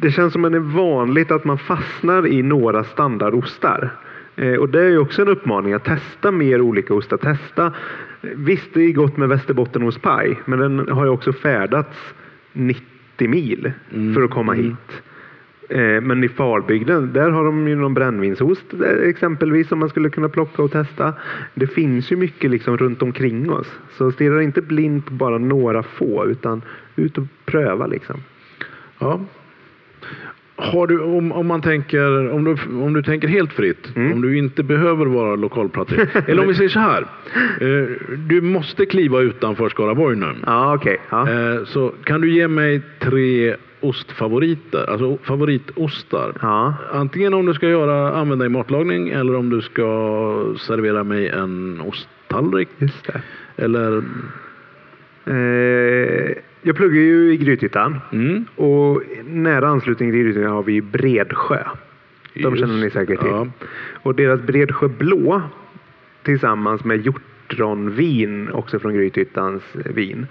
[0.00, 3.90] Det känns som att det är vanligt att man fastnar i några standardostar.
[4.36, 7.16] Eh, och det är ju också en uppmaning att testa mer olika ostar.
[7.16, 7.72] Testa.
[8.20, 12.14] Visst, det är gott med västerbottenostpaj, men den har ju också färdats
[12.52, 12.82] 90
[13.28, 14.14] mil Mm.
[14.14, 15.02] för att komma hit.
[15.68, 20.10] Eh, men i Falbygden, där har de ju någon brännvinsost eh, exempelvis som man skulle
[20.10, 21.14] kunna plocka och testa.
[21.54, 23.78] Det finns ju mycket liksom runt omkring oss.
[23.92, 26.62] Så stirra inte blind på bara några få utan
[26.96, 28.16] ut och pröva liksom.
[28.98, 29.20] Ja.
[30.60, 34.12] Har du, om, om, man tänker, om, du, om du tänker helt fritt, Mm.
[34.12, 36.08] om du inte behöver vara lokalpatriot.
[36.26, 37.02] eller om vi säger så här.
[37.60, 40.34] Eh, du måste kliva utanför Skaraborg nu.
[40.46, 40.96] Ja, okej.
[41.10, 41.28] Ja.
[41.30, 46.32] Eh, så kan du ge mig tre ostfavoriter, alltså favoritostar.
[46.42, 46.74] ja.
[46.92, 49.84] Antingen om du ska göra, använda i matlagning eller om du ska
[50.58, 52.68] servera mig en osttallrik.
[52.78, 53.22] Just det.
[53.64, 54.02] Eller,
[55.24, 61.58] Eh, jag pluggar ju i Grythyttan mm, och nära anslutning till Grythyttan har vi Bredsjö.
[62.34, 62.58] De Just.
[62.58, 63.30] känner ni säkert till.
[63.30, 63.46] Ja.
[64.02, 65.42] Och deras Bredsjö blå
[66.22, 70.26] tillsammans med hjortronvin, också från Grythyttans vin.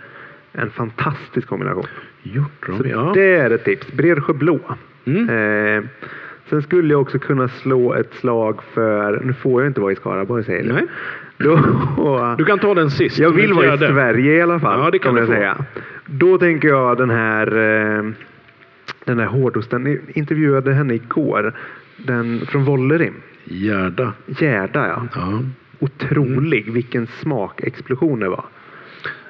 [0.51, 1.85] En fantastisk kombination.
[2.23, 3.11] hjortron, Så ja.
[3.13, 3.91] Det är ett tips.
[3.91, 4.59] Bredsjö blå.
[5.05, 5.29] Mm.
[5.29, 5.83] Eh,
[6.49, 9.95] sen skulle jag också kunna slå ett slag för, nu får jag inte vara i
[9.95, 10.73] Skaraborg säger.
[10.73, 10.83] Nej.
[11.38, 13.19] Då, Du kan ta den sist.
[13.19, 13.77] jag vill vara i.
[13.77, 14.79] Sverige i alla fall.
[14.79, 15.65] Ja, det kan kommer du jag säga.
[16.05, 18.05] Då tänker jag den här eh,
[19.05, 19.83] den här hårdosten.
[19.83, 21.53] Ni intervjuade henne igår.
[21.97, 23.13] Den från Vollerim.
[23.43, 24.13] Gärda.
[24.25, 25.07] Gärda ja.
[25.15, 25.39] Ja.
[25.79, 28.45] Otrolig vilken smakexplosion det var.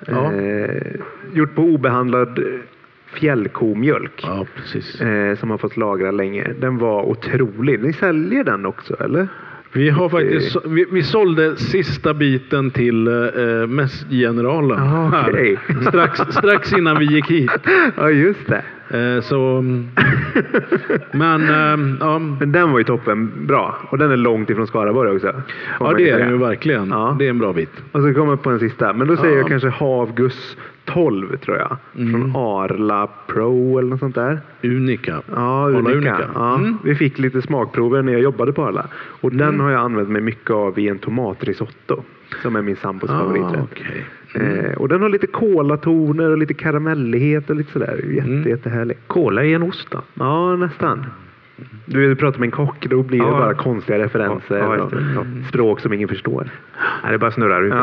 [0.08, 0.34] Ja.
[0.34, 0.96] Eh,
[1.34, 2.40] gjort på obehandlad
[3.14, 4.24] fjällkomjölk.
[4.24, 4.46] ja.
[5.06, 6.54] Eh, som har fått lagra länge.
[6.60, 7.84] Den var otrolig.
[7.84, 9.28] Ni säljer den också eller?
[9.74, 14.80] Vi, har faktiskt, vi, vi sålde sista biten till eh, mässgeneralen.
[14.80, 15.60] Ah, okej.
[15.88, 17.52] strax, strax innan vi gick hit.
[17.98, 18.64] Ja just det.
[18.90, 19.88] Eh, så, mm.
[21.12, 23.76] men eh, ja, Men den var ju toppen bra.
[23.90, 25.34] Och den är långt ifrån Skaraborg också.
[25.80, 26.90] ja, det är den ju verkligen.
[26.90, 27.16] Ja.
[27.20, 27.72] Det är en bra bit.
[27.92, 28.94] Och så kommer jag på en sista.
[28.94, 29.38] Men då säger Ja.
[29.40, 31.78] jag kanske Havgus 12 tror jag.
[31.96, 32.12] Mm.
[32.12, 34.40] Från Arla Pro eller något sånt där.
[34.64, 35.22] Unika.
[35.36, 35.92] Ja, unika.
[35.98, 36.30] Unika.
[36.34, 36.78] Ja, Mm.
[36.84, 38.86] Vi fick lite smakprover när jag jobbade på Arla.
[39.22, 42.04] Och den har jag använt mig mycket av i en tomatrisotto.
[42.42, 43.70] Som är min sambos Ah, favoriträtt.
[44.36, 44.66] Okej.
[44.72, 48.02] Eh, och den har lite kolatoner och lite karamellighet och lite sådär.
[48.16, 48.50] Jätte, Mm.
[48.50, 48.98] Jättehärlig.
[49.08, 50.02] Kola i en ost då?
[50.14, 51.06] Ja, nästan.
[51.86, 53.32] Du vet, pratar med en kock, då blir det Ja.
[53.32, 54.58] bara konstiga referenser.
[54.58, 55.44] Ja, och det.
[55.50, 56.50] Språk som ingen förstår.
[57.04, 57.74] Nej, det bara snurrar ut.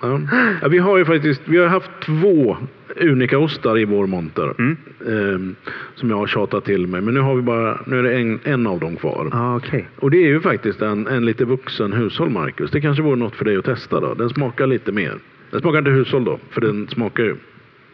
[0.00, 0.68] Ja.
[0.70, 2.56] Vi har ju faktiskt vi har haft två
[3.00, 4.54] unika ostar i vår monter.
[4.58, 4.76] Mm.
[5.08, 5.54] ehm,
[5.94, 7.00] som jag har tjatat till mig.
[7.00, 9.28] Men nu, har vi bara, nu är det en, en av dem kvar.
[9.32, 9.88] Ja, okej.
[9.96, 12.70] Och det är ju faktiskt en, en lite vuxen hushåll, Marcus.
[12.70, 14.14] Det kanske vore något för dig att testa då.
[14.14, 15.14] Den smakar lite mer.
[15.50, 17.36] Den smakar inte hushåll då, för den smakar ju...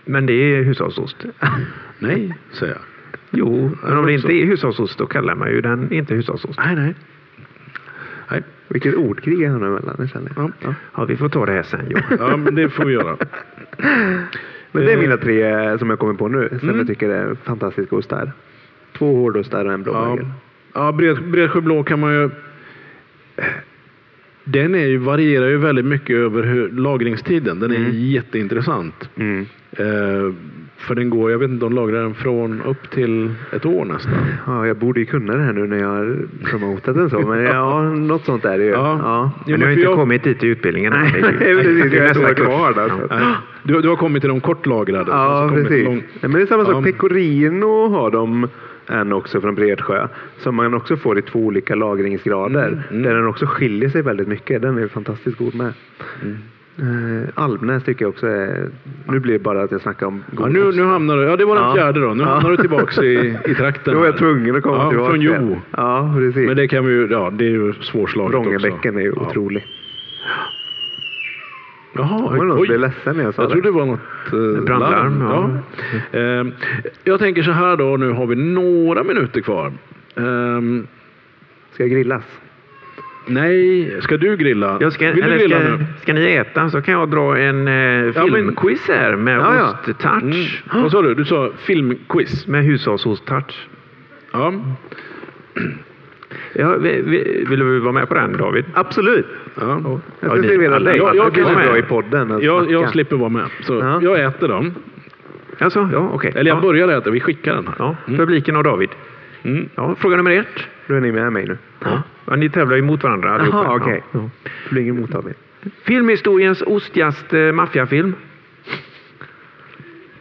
[0.05, 1.17] Men det är hushållsost.
[1.99, 2.83] Nej, säger jag.
[3.33, 6.59] Jo, men om det inte är hushållsost då kallar man ju den inte hushållsost.
[6.65, 6.95] Nej, nej.
[8.31, 8.43] Nej.
[8.69, 9.97] Vilket ordkrig här nu emellan.
[9.99, 10.53] det känner jag.
[10.61, 10.75] Ja.
[10.97, 11.81] Ja, vi får ta det här sen.
[11.91, 11.99] Jo.
[12.19, 13.17] ja, men det får vi göra.
[14.75, 15.01] Men det är Eh.
[15.03, 16.49] mina tre eh, som jag kommer på nu.
[16.61, 16.79] Som Mm.
[16.79, 18.33] jag tycker är fantastiska ostar.
[18.99, 20.27] Två hårdostar och en Ja, blåbagel.
[20.75, 22.31] ja bred, Bredsjö blå kan man ju...
[24.45, 27.61] Den är ju, varierar ju väldigt mycket över hur, lagringstiden.
[27.61, 27.91] Den är Mm.
[27.93, 29.09] jätteintressant.
[29.17, 29.47] Mm.
[29.73, 30.33] Eh,
[30.77, 34.13] för den går, jag vet inte, de lagrar den från upp till ett år nästan.
[34.47, 37.21] Ja, jag borde ju kunna det här nu när jag har promotat den så.
[37.21, 38.71] Men ja, något sånt är det ju.
[38.71, 38.99] Ja.
[39.03, 39.31] Ja.
[39.47, 40.93] Men du har inte jag- kommit dit i utbildningen.
[40.93, 41.93] Nej, precis.
[41.93, 42.91] Jag är kvar där.
[43.63, 45.11] Du, du har kommit till de kortlagrade.
[45.11, 45.85] Ja, och så kommit precis.
[45.85, 46.75] lång- Nej, men det är samma sak.
[46.75, 46.83] Ja.
[46.83, 48.49] Pecorino har de
[48.87, 50.09] en också från Bredsjö.
[50.39, 52.69] Som man också får i två olika lagringsgrader.
[52.69, 53.03] Mm, mm.
[53.03, 54.63] Där den också skiljer sig väldigt mycket.
[54.63, 55.73] Den är fantastiskt god med.
[56.23, 56.39] Mm.
[56.79, 58.69] Eh, Almnäs tycker jag också är...
[59.09, 61.45] Nu blir det bara att jag snackar om Ja, nu, nu hamnar du, ja det
[61.45, 61.75] var den Ja.
[61.75, 62.15] fjärde då.
[62.15, 62.29] Nu Ja.
[62.29, 63.95] hamnar du tillbaks i, i trakten.
[63.95, 65.11] Då var jag tvungen att komma ja, tillbaka.
[65.11, 65.61] Från Jo.
[65.77, 66.47] Ja, precis.
[66.47, 68.51] Men det kan vi ju, ja det är ju svårslaget också.
[68.51, 69.67] Vrångebäcken är ju otrolig.
[71.95, 73.53] Jaha, Var det någon som blev ledsen när jag sa Jag det?
[73.53, 74.01] tror det var något
[74.59, 75.59] eh, Brandlarm, larm.
[76.13, 76.19] Ja.
[76.19, 76.53] Ehm,
[77.05, 79.73] jag tänker så här då, nu har vi några minuter kvar.
[80.17, 80.87] Ehm,
[81.73, 82.23] Ska jag grillas?
[83.27, 84.77] nej, ska du grilla?
[84.81, 85.85] Jag ska, Vill du grilla ska, nu?
[86.03, 89.77] ska ni äta så kan jag dra en eh, Ja, filmquiz här med Ja, ja.
[89.91, 90.63] osttouch.
[90.71, 90.83] Mm.
[90.83, 91.15] Vad sa du?
[91.15, 92.47] Du sa filmquiz.
[92.47, 93.69] Med hushållsosttouch.
[94.33, 94.53] Ja.
[96.53, 98.65] Ja, vi, vi, vill du vara med på den David?
[98.75, 99.27] Absolut.
[99.61, 99.81] ja.
[99.83, 100.97] Jag Ja, ska servera dig.
[100.97, 102.39] jag- Jag, jag vara i podden.
[102.43, 103.45] Jag, jag slipper vara med.
[103.61, 104.01] Så Ja.
[104.03, 104.75] jag äter dem.
[105.59, 106.33] Alltså, ja, okej.
[106.37, 106.63] Eller jag ja.
[106.63, 107.75] börjar äta, vi skickar den här.
[107.79, 108.19] Ja, Mm.
[108.19, 108.89] publiken och David.
[109.43, 109.69] Mm.
[109.75, 110.47] Ja, fråga nummer ett.
[110.87, 111.59] Då är ni med mig nu.
[111.85, 112.03] Ja.
[112.27, 113.65] Ja, ni tävlar ju mot varandra allihopa.
[113.65, 114.03] Jaha, okej.
[114.13, 114.31] Ja.
[114.45, 115.35] Det blir ingen mottagning.
[115.85, 118.15] Filmhistoriens ostigaste maffiafilm?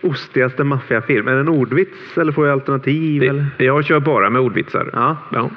[0.02, 1.28] Ostigaste maffiafilm.
[1.28, 3.24] Är det en ordvits eller får jag alternativ?
[3.24, 3.46] eller?
[3.58, 4.90] Det, jag kör bara med ordvitsar.
[4.94, 5.18] Ja.
[5.32, 5.50] Ja.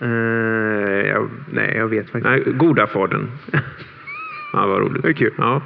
[0.00, 0.08] Eh,
[1.08, 3.26] jag, nej, jag vet faktiskt Nej, Godafadern.
[4.52, 5.02] Ja, vad roligt.
[5.02, 5.32] Det är kul.
[5.38, 5.62] Ja,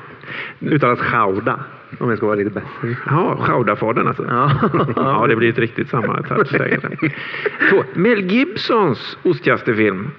[0.60, 1.60] Uttalas Schauda.
[1.98, 2.96] Om jag ska vara lite bättre.
[3.06, 4.26] ja Schaudafadern alltså.
[4.28, 4.50] Ja.
[4.96, 6.48] ja, det blir ett riktigt samma touch.
[7.70, 10.10] Så, Mel Gibsons ostigaste film?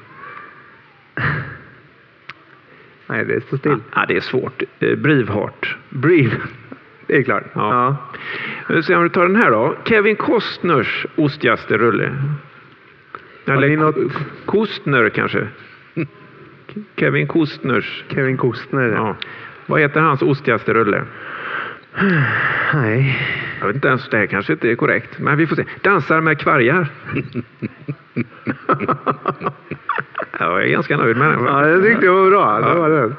[3.08, 3.78] Nej, det står still.
[3.96, 4.64] Ja, det är svårt.
[4.80, 5.78] Eh, Braveheart.
[5.90, 6.34] Brief.
[7.08, 7.44] Det är klart.
[7.54, 7.98] Ja.
[8.68, 8.82] Ja.
[8.82, 9.76] Se om du tar den här då.
[9.86, 12.12] Kevin Costners ostigaste rulle.
[13.46, 13.96] Eller ni något-
[14.46, 15.48] Kostner kanske?
[16.96, 18.04] Kevin Costners.
[18.10, 18.90] Kevin Costner.
[18.90, 19.16] Ja.
[19.66, 21.04] Vad heter hans ostigaste rulle?
[22.74, 23.20] Nej.
[23.60, 25.66] Jag vet inte ens, det här kanske inte är korrekt, men vi får se.
[25.82, 26.88] Dansar med kvargar.
[30.40, 31.46] jag är ganska nöjd med den.
[31.46, 32.60] Ja, det tyckte jag var bra.
[32.60, 33.14] Det var det.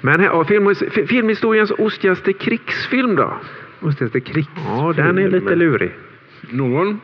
[0.00, 0.74] Men här, ja, film,
[1.06, 3.32] filmhistoriens ostigaste krigsfilm då?
[3.80, 4.48] Ostigaste krigs.
[4.66, 5.90] Ja, den är lite lurig.
[6.50, 7.00] Någon?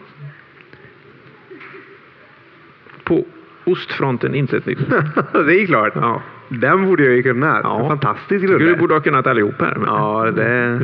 [3.04, 3.24] På
[3.64, 4.78] ostfronten inte ett nytt.
[5.32, 5.92] det är klart.
[5.94, 6.22] Ja.
[6.48, 7.60] Den borde jag ju kunna.
[7.62, 7.88] Ja.
[7.88, 8.64] Fantastisk rulle.
[8.64, 9.74] du borde ha kunnat allihop här.
[9.74, 9.88] Men...
[9.88, 10.80] Ja, det...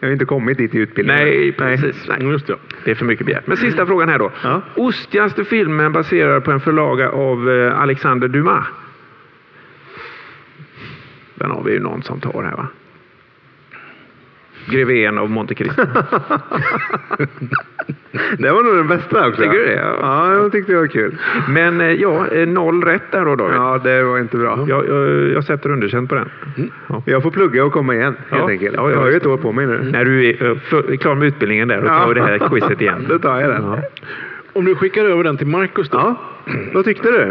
[0.00, 1.24] Jag har inte kommit dit i utbildningen.
[1.24, 2.08] Nej, precis.
[2.08, 2.30] Nej.
[2.30, 2.56] Just det.
[2.84, 3.46] Det är för mycket begärt.
[3.46, 4.30] Men sista frågan här då.
[4.42, 4.62] Ja.
[4.74, 8.66] Ostigaste filmen baserad på en förlaga av eh, Alexander Dumas.
[11.34, 12.66] Den har vi ju någon som tar här va?
[14.70, 15.82] Greven av Monte Cristo.
[18.38, 19.42] Det var nog den bästa också.
[19.42, 19.74] Tycker du det?
[19.74, 19.96] Ja.
[20.00, 21.16] Ja, jag tyckte det var kul.
[21.48, 23.56] Men eh, ja, eh, noll rätt där då David.
[23.56, 24.64] Ja, det var inte bra.
[24.68, 26.28] Jag, jag, jag sätter underkänt på den.
[26.86, 27.02] Ja.
[27.06, 28.48] Jag får plugga och komma igen helt Ja.
[28.50, 28.76] enkelt.
[28.76, 29.78] Ja, ja, jag har ju ett år på mig nu.
[29.92, 32.80] När du är eh, för, klar med utbildningen där, då tar vi det här quizet
[32.80, 33.06] igen.
[33.08, 33.62] Då tar jag den.
[33.64, 33.78] Ja.
[34.52, 35.98] Om du skickar över den till Marcus då.
[35.98, 36.14] Ja,
[36.74, 37.22] vad tyckte du?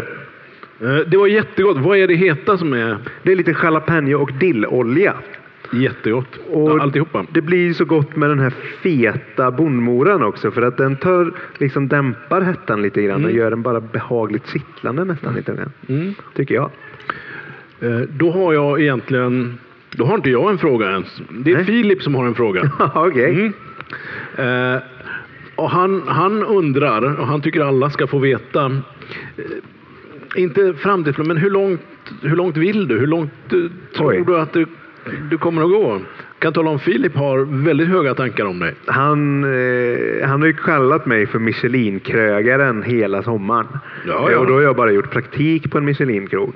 [0.86, 1.76] Eh, Det var jättegott.
[1.76, 5.14] Vad är det heta som är Det är lite jalapeno och dillolja.
[5.72, 6.38] Jättegott?
[6.50, 7.26] Och Alltihopa.
[7.32, 11.32] Det blir ju så gott med den här feta bondmoran också för att den tar,
[11.58, 15.72] liksom dämpar hettan lite grann och gör den bara behagligt kittlande nästan lite grann.
[15.88, 16.14] Mm.
[16.34, 16.70] Tycker jag.
[17.80, 19.58] Eh, Då har jag egentligen...
[19.90, 21.20] Då har inte jag en fråga ens.
[21.30, 21.64] Det är Nej.
[21.64, 22.70] Filip som har en fråga.
[22.94, 23.52] Okej.
[24.36, 24.74] Mm.
[24.74, 24.82] Eh,
[25.56, 29.44] och han, han undrar, och han tycker alla ska få veta, eh,
[30.36, 31.80] inte framtidsplanen, men hur långt,
[32.22, 32.98] hur långt vill du?
[32.98, 33.58] Hur långt eh,
[33.96, 34.66] tror du att du,
[35.30, 36.00] du kommer att gå?
[36.38, 38.74] kan tala om Filip har väldigt höga tankar om dig.
[38.86, 43.66] Han, eh, han har ju kallat mig för Michelin-krögaren hela sommaren.
[44.06, 44.38] Ja, ja.
[44.38, 46.52] Och då har jag bara gjort praktik på en Michelin-krog.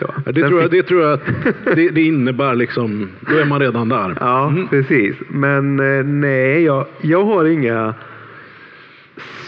[0.00, 1.22] Ja, Det tror, jag, det tror jag att
[1.64, 4.16] det, det innebär liksom, då är man redan där.
[4.20, 4.68] Ja, Mm.
[4.68, 5.16] precis.
[5.28, 7.94] Men eh, nej, jag, jag har inga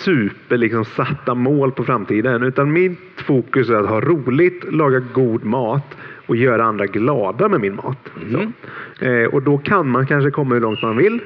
[0.04, 2.42] super liksom, satta mål på framtiden.
[2.42, 5.96] Utan mitt fokus är att ha roligt, laga god mat
[6.30, 8.12] och göra andra glada med min mat.
[8.22, 8.52] Mm.
[8.98, 9.04] Så.
[9.04, 11.20] Eh, och då kan man kanske komma hur långt man vill.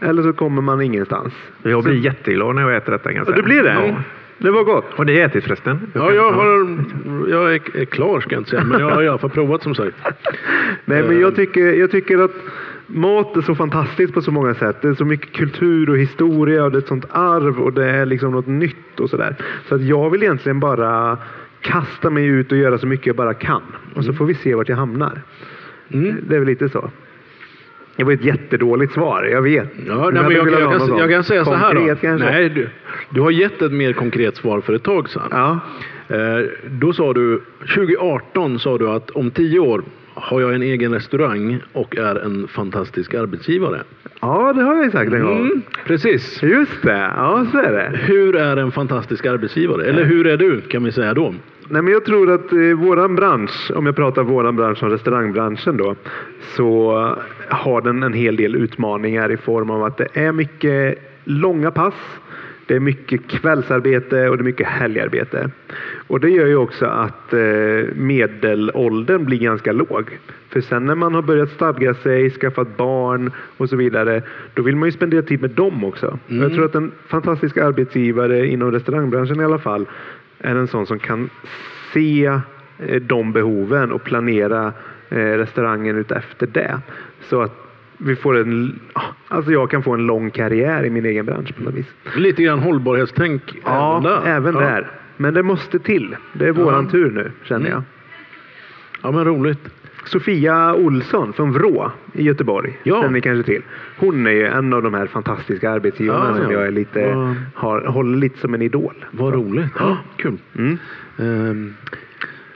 [0.00, 1.34] Eller så kommer man ingenstans.
[1.62, 3.10] Jag blir jätteglad när jag äter detta.
[3.10, 3.24] Säga.
[3.24, 3.72] du blir det?
[3.72, 4.02] Ja.
[4.38, 4.84] Det var gott.
[4.90, 5.90] Har ni ätit förresten?
[5.92, 6.78] Ja, jag, har,
[7.28, 9.62] jag är, är klar ska jag inte säga, men jag har i alla fall provat
[9.62, 9.96] som sagt.
[10.84, 12.34] Nej, men jag tycker, jag tycker att
[12.86, 14.76] mat är så fantastiskt på så många sätt.
[14.82, 17.90] Det är så mycket kultur och historia och det är ett sånt arv och det
[17.90, 19.36] är liksom något nytt och sådär.
[19.68, 21.18] Så att jag vill egentligen bara
[21.60, 23.62] kasta mig ut och göra så mycket jag bara kan.
[23.94, 25.22] Och så får vi se vart jag hamnar.
[25.92, 26.16] Mm.
[26.28, 26.90] Det är väl lite så.
[27.96, 29.68] Det var ett jättedåligt svar, jag vet.
[29.86, 31.80] Ja, nej, men jag, jag, kan, jag kan säga så här då.
[31.80, 32.30] konkret kanske.
[32.30, 32.68] Nej, du,
[33.08, 35.28] du har gett ett mer konkret svar för ett tag sedan.
[35.30, 35.60] Ja.
[36.16, 39.82] Eh, då sa du, 2018 sa du att om tio år
[40.14, 43.82] har jag en egen restaurang och är en fantastisk arbetsgivare.
[44.20, 45.38] ja, det har jag sagt en gång.
[45.38, 46.42] Mm, precis.
[46.42, 47.98] Just det, ja så är det.
[47.98, 49.84] Hur är en fantastisk arbetsgivare?
[49.84, 51.34] Eller hur är du, kan vi säga då?
[51.68, 55.76] Nej, men jag tror att eh, våran bransch, om jag pratar våran bransch som restaurangbranschen
[55.76, 55.94] då,
[56.56, 56.92] så
[57.48, 61.94] har den en hel del utmaningar i form av att det är mycket långa pass.
[62.70, 65.50] Det är mycket kvällsarbete och det är mycket helgarbete.
[66.06, 67.40] Och det gör ju också att eh,
[67.94, 70.18] medelåldern blir ganska låg.
[70.48, 74.22] För sen när man har börjat stadga sig, skaffat barn och så vidare,
[74.54, 76.06] då vill man ju spendera tid med dem också.
[76.06, 79.86] Och Jag tror att en fantastisk arbetsgivare inom restaurangbranschen i alla fall
[80.38, 81.30] är en sån som kan
[81.92, 82.26] se
[82.78, 84.72] eh, de behoven och planera
[85.08, 86.80] eh, restaurangen ut efter det.
[87.20, 87.69] Så att
[88.02, 88.80] vi får en,
[89.28, 91.86] alltså jag kan få en lång karriär i min egen bransch på något vis.
[92.16, 94.26] Lite grann hållbarhetstänk Ja, även där.
[94.36, 94.60] även ja.
[94.60, 94.90] där.
[95.16, 96.16] Men det måste till.
[96.32, 97.82] Det är våran tur nu, känner jag.
[99.02, 99.68] Ja, men roligt.
[100.04, 102.78] Sofia Olsson från Vrå i Göteborg.
[102.82, 102.96] Ja.
[103.00, 103.62] Känner ni kanske till.
[103.98, 106.58] Hon är ju en av de här fantastiska arbetsgivarna Ja, som ja.
[106.58, 107.34] jag är lite, Ja.
[107.54, 108.94] har, håller lite som en idol.
[109.10, 109.70] Vad roligt.
[109.78, 110.38] Ja, kul.
[110.58, 110.78] Mm.
[111.18, 111.74] Ehm,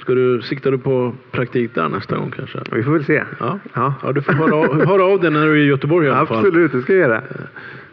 [0.05, 2.59] ska du, siktar du på praktik där nästa gång kanske?
[2.73, 3.23] Vi får väl se.
[3.40, 3.59] Ja.
[3.73, 3.95] Ja.
[4.03, 6.27] Ja, du får höra av, höra av dig när du är i Göteborg i alla
[6.27, 6.37] fall.
[6.37, 7.23] Absolut, det ska jag göra.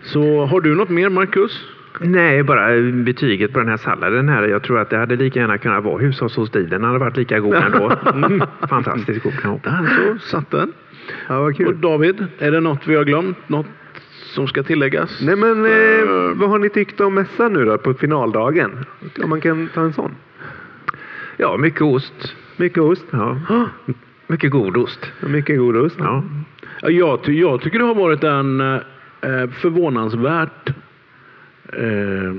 [0.02, 1.66] Så har du något mer Marcus?
[2.00, 4.44] Nej, bara betyget på den här salladen här.
[4.44, 6.70] Jag tror att det hade lika gärna kunnat vara hushållsostil.
[6.70, 7.94] Den hade varit lika god ändå.
[8.14, 8.42] Mm.
[8.70, 9.60] Fantastiskt god.
[9.64, 10.74] Där så satt den.
[11.28, 11.82] Ja, vad Och kul.
[11.82, 13.50] David, är det något vi har glömt?
[13.50, 13.68] Något
[14.36, 15.22] som ska tilläggas?
[15.22, 18.86] Nej, men eh, vad har ni tyckt om mässan nu då på finaldagen?
[19.24, 20.16] Om man kan ta en sån.
[21.38, 22.36] Ja, mycket ost.
[22.58, 23.06] Mycket ost.
[23.12, 23.38] Ja.
[24.28, 25.12] Mycket god ost.
[25.28, 25.96] Mycket god ost.
[26.00, 26.24] Ja.
[26.82, 30.70] Ja, Jag, ty, jag tycker det har varit en eh, förvånansvärt
[31.74, 32.34] eh,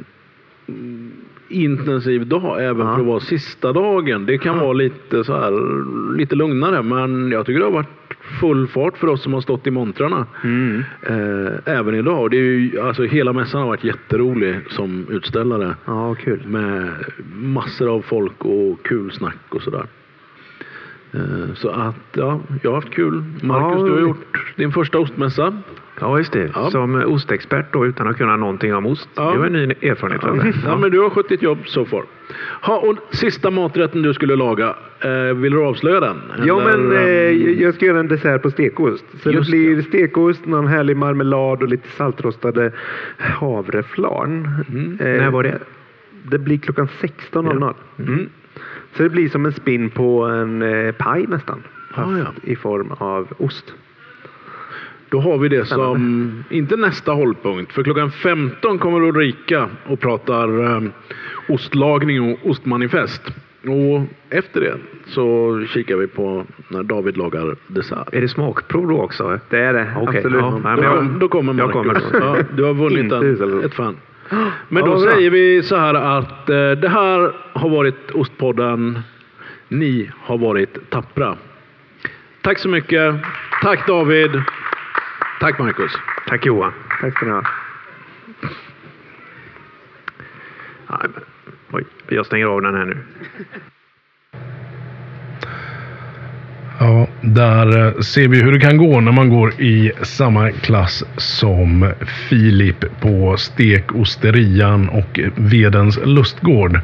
[1.48, 2.94] intensiv dag även Ja.
[2.94, 4.26] för att vara sista dagen.
[4.26, 5.52] Det kan vara lite, så här,
[6.16, 8.01] lite lugnare men jag tycker det har varit
[8.40, 10.26] full fart för oss som har stått i montrarna.
[10.44, 10.85] Mm.
[11.02, 12.30] Eh, även idag.
[12.30, 15.74] Det är ju, alltså, hela mässan har varit jätterolig som utställare.
[15.85, 16.46] Ja, kul.
[16.46, 16.88] Med
[17.35, 19.87] massor av folk och kul snack och sådär.
[21.14, 23.25] Eh, Så att ja, jag har haft kul.
[23.42, 25.53] Marcus, Ja, du har gjort din första ostmässa.
[26.01, 26.51] ja, just det.
[26.55, 26.70] Ja.
[26.70, 29.09] Som ostexpert då utan att kunna någonting om ost.
[29.14, 29.31] Ja.
[29.33, 30.53] Det var en ny erfarenhet för mig.
[30.66, 32.05] Ja, men du har skött ditt jobb so far.
[32.62, 36.16] Ha, och sista maträtten du skulle laga, eh, vill du avslöja den?
[36.44, 39.05] Ja, Eller, men eh, ehm, jag ska göra en dessert på stekost.
[39.22, 42.72] Så det blir stekost, någon härlig marmelad och lite saltrostade
[43.18, 44.44] havreflarn.
[45.01, 45.59] Eh, När var det?
[46.31, 47.75] Det blir klockan 16.00.
[47.98, 48.29] Mm.
[48.96, 51.62] Så det blir som en spinn på en eh, paj nästan.
[51.94, 52.26] Fast Ah, ja.
[52.42, 53.74] i form av ost.
[55.09, 55.94] Då har vi det Spännande.
[55.98, 60.83] som, inte nästa hållpunkt, för klockan 15 kommer Ulrika och pratar eh,
[61.48, 63.22] ostlagning och ostmanifest.
[63.66, 64.74] Och efter det
[65.07, 68.09] så kikar vi på när David lagar dessert.
[68.14, 69.38] Är det smakprov då också?
[69.50, 70.40] Det är det, Okej, absolut.
[70.40, 70.76] ja.
[70.76, 72.02] Då, jag- då kommer jag Marcus.
[72.02, 72.26] kommer då.
[72.26, 73.96] Ja, du har vunnit en, ett fan.
[74.68, 79.02] Men då säger vi så här att eh, det här har varit Ostpodden.
[79.68, 81.36] Ni har varit tappra.
[82.42, 83.14] Tack så mycket.
[83.62, 84.42] Tack David.
[85.40, 85.92] Tack Marcus.
[86.26, 86.72] Tack Johan.
[87.00, 87.42] Tack ska ni ha.
[92.08, 92.96] Jag stänger av den här nu.
[96.82, 101.04] Ja, där eh, ser vi hur det kan gå när man går i samma klass
[101.16, 101.92] som
[102.28, 106.80] Filip på Stekosterian och Vedens lustgård.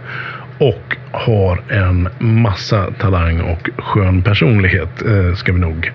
[0.59, 5.93] Och har en massa talang och skön personlighet, eh, ska vi nog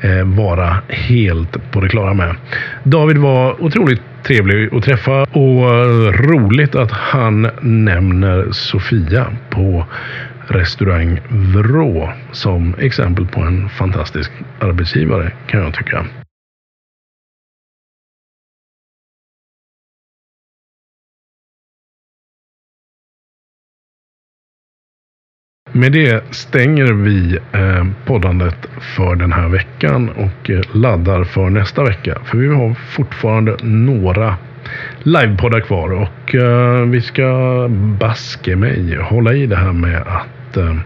[0.00, 2.34] eh, vara helt på det klara med.
[2.82, 5.70] David var otroligt trevlig att träffa och
[6.14, 9.86] roligt att han nämner Sofia på
[10.50, 16.06] restaurang Vrå som exempel på en fantastisk arbetsgivare kan jag tycka.
[25.72, 31.84] Med det stänger vi eh, poddandet för den här veckan och eh, laddar för nästa
[31.84, 32.18] vecka.
[32.24, 34.36] För vi har fortfarande några
[35.02, 37.66] livepoddar kvar och eh, vi ska
[38.00, 40.76] baske mig hålla i det här med att eh,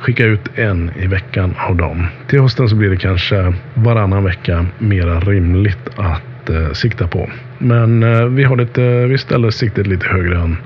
[0.00, 2.06] skicka ut en i veckan av dem.
[2.26, 7.30] Till hösten så blir det kanske varannan vecka mera rimligt att eh, sikta på.
[7.58, 10.56] Men eh, vi, har lite, vi ställer siktet lite högre än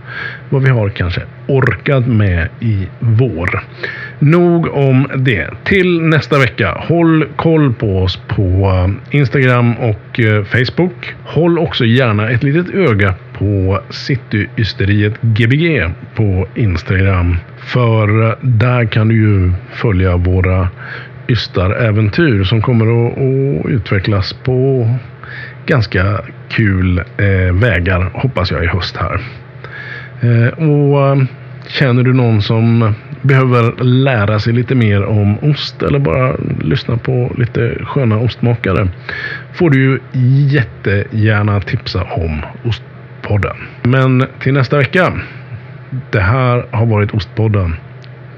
[0.51, 3.65] vad vi har kanske orkat med i vår.
[4.19, 5.51] Nog om det.
[5.65, 6.73] Till nästa vecka.
[6.89, 8.43] Håll koll på oss på
[9.13, 11.15] eh, Instagram och eh, Facebook.
[11.25, 17.37] Håll också gärna ett litet öga på Cityysteriet Gbg på Instagram.
[17.59, 20.69] För eh, där kan du ju följa våra
[21.29, 24.89] ystaräventyr som kommer att, utvecklas på
[25.67, 29.21] ganska kul eh, vägar hoppas jag i höst här.
[30.21, 31.19] Eh, och
[31.67, 37.35] Känner du någon som behöver lära sig lite mer om ost eller bara lyssna på
[37.39, 38.89] lite sköna ostmakare
[39.53, 39.99] får du ju
[40.53, 42.43] jättegärna tipsa om
[43.33, 43.57] Ostpodden.
[43.83, 45.21] Men till nästa vecka.
[46.11, 47.77] Det här har varit Ostpodden.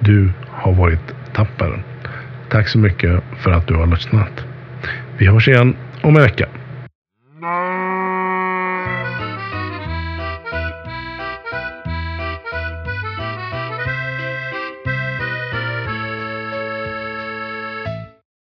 [0.01, 1.83] Du har varit tapper.
[2.49, 4.45] Tack så mycket för att du har lyssnat.
[5.19, 6.47] Vi hörs igen om en vecka.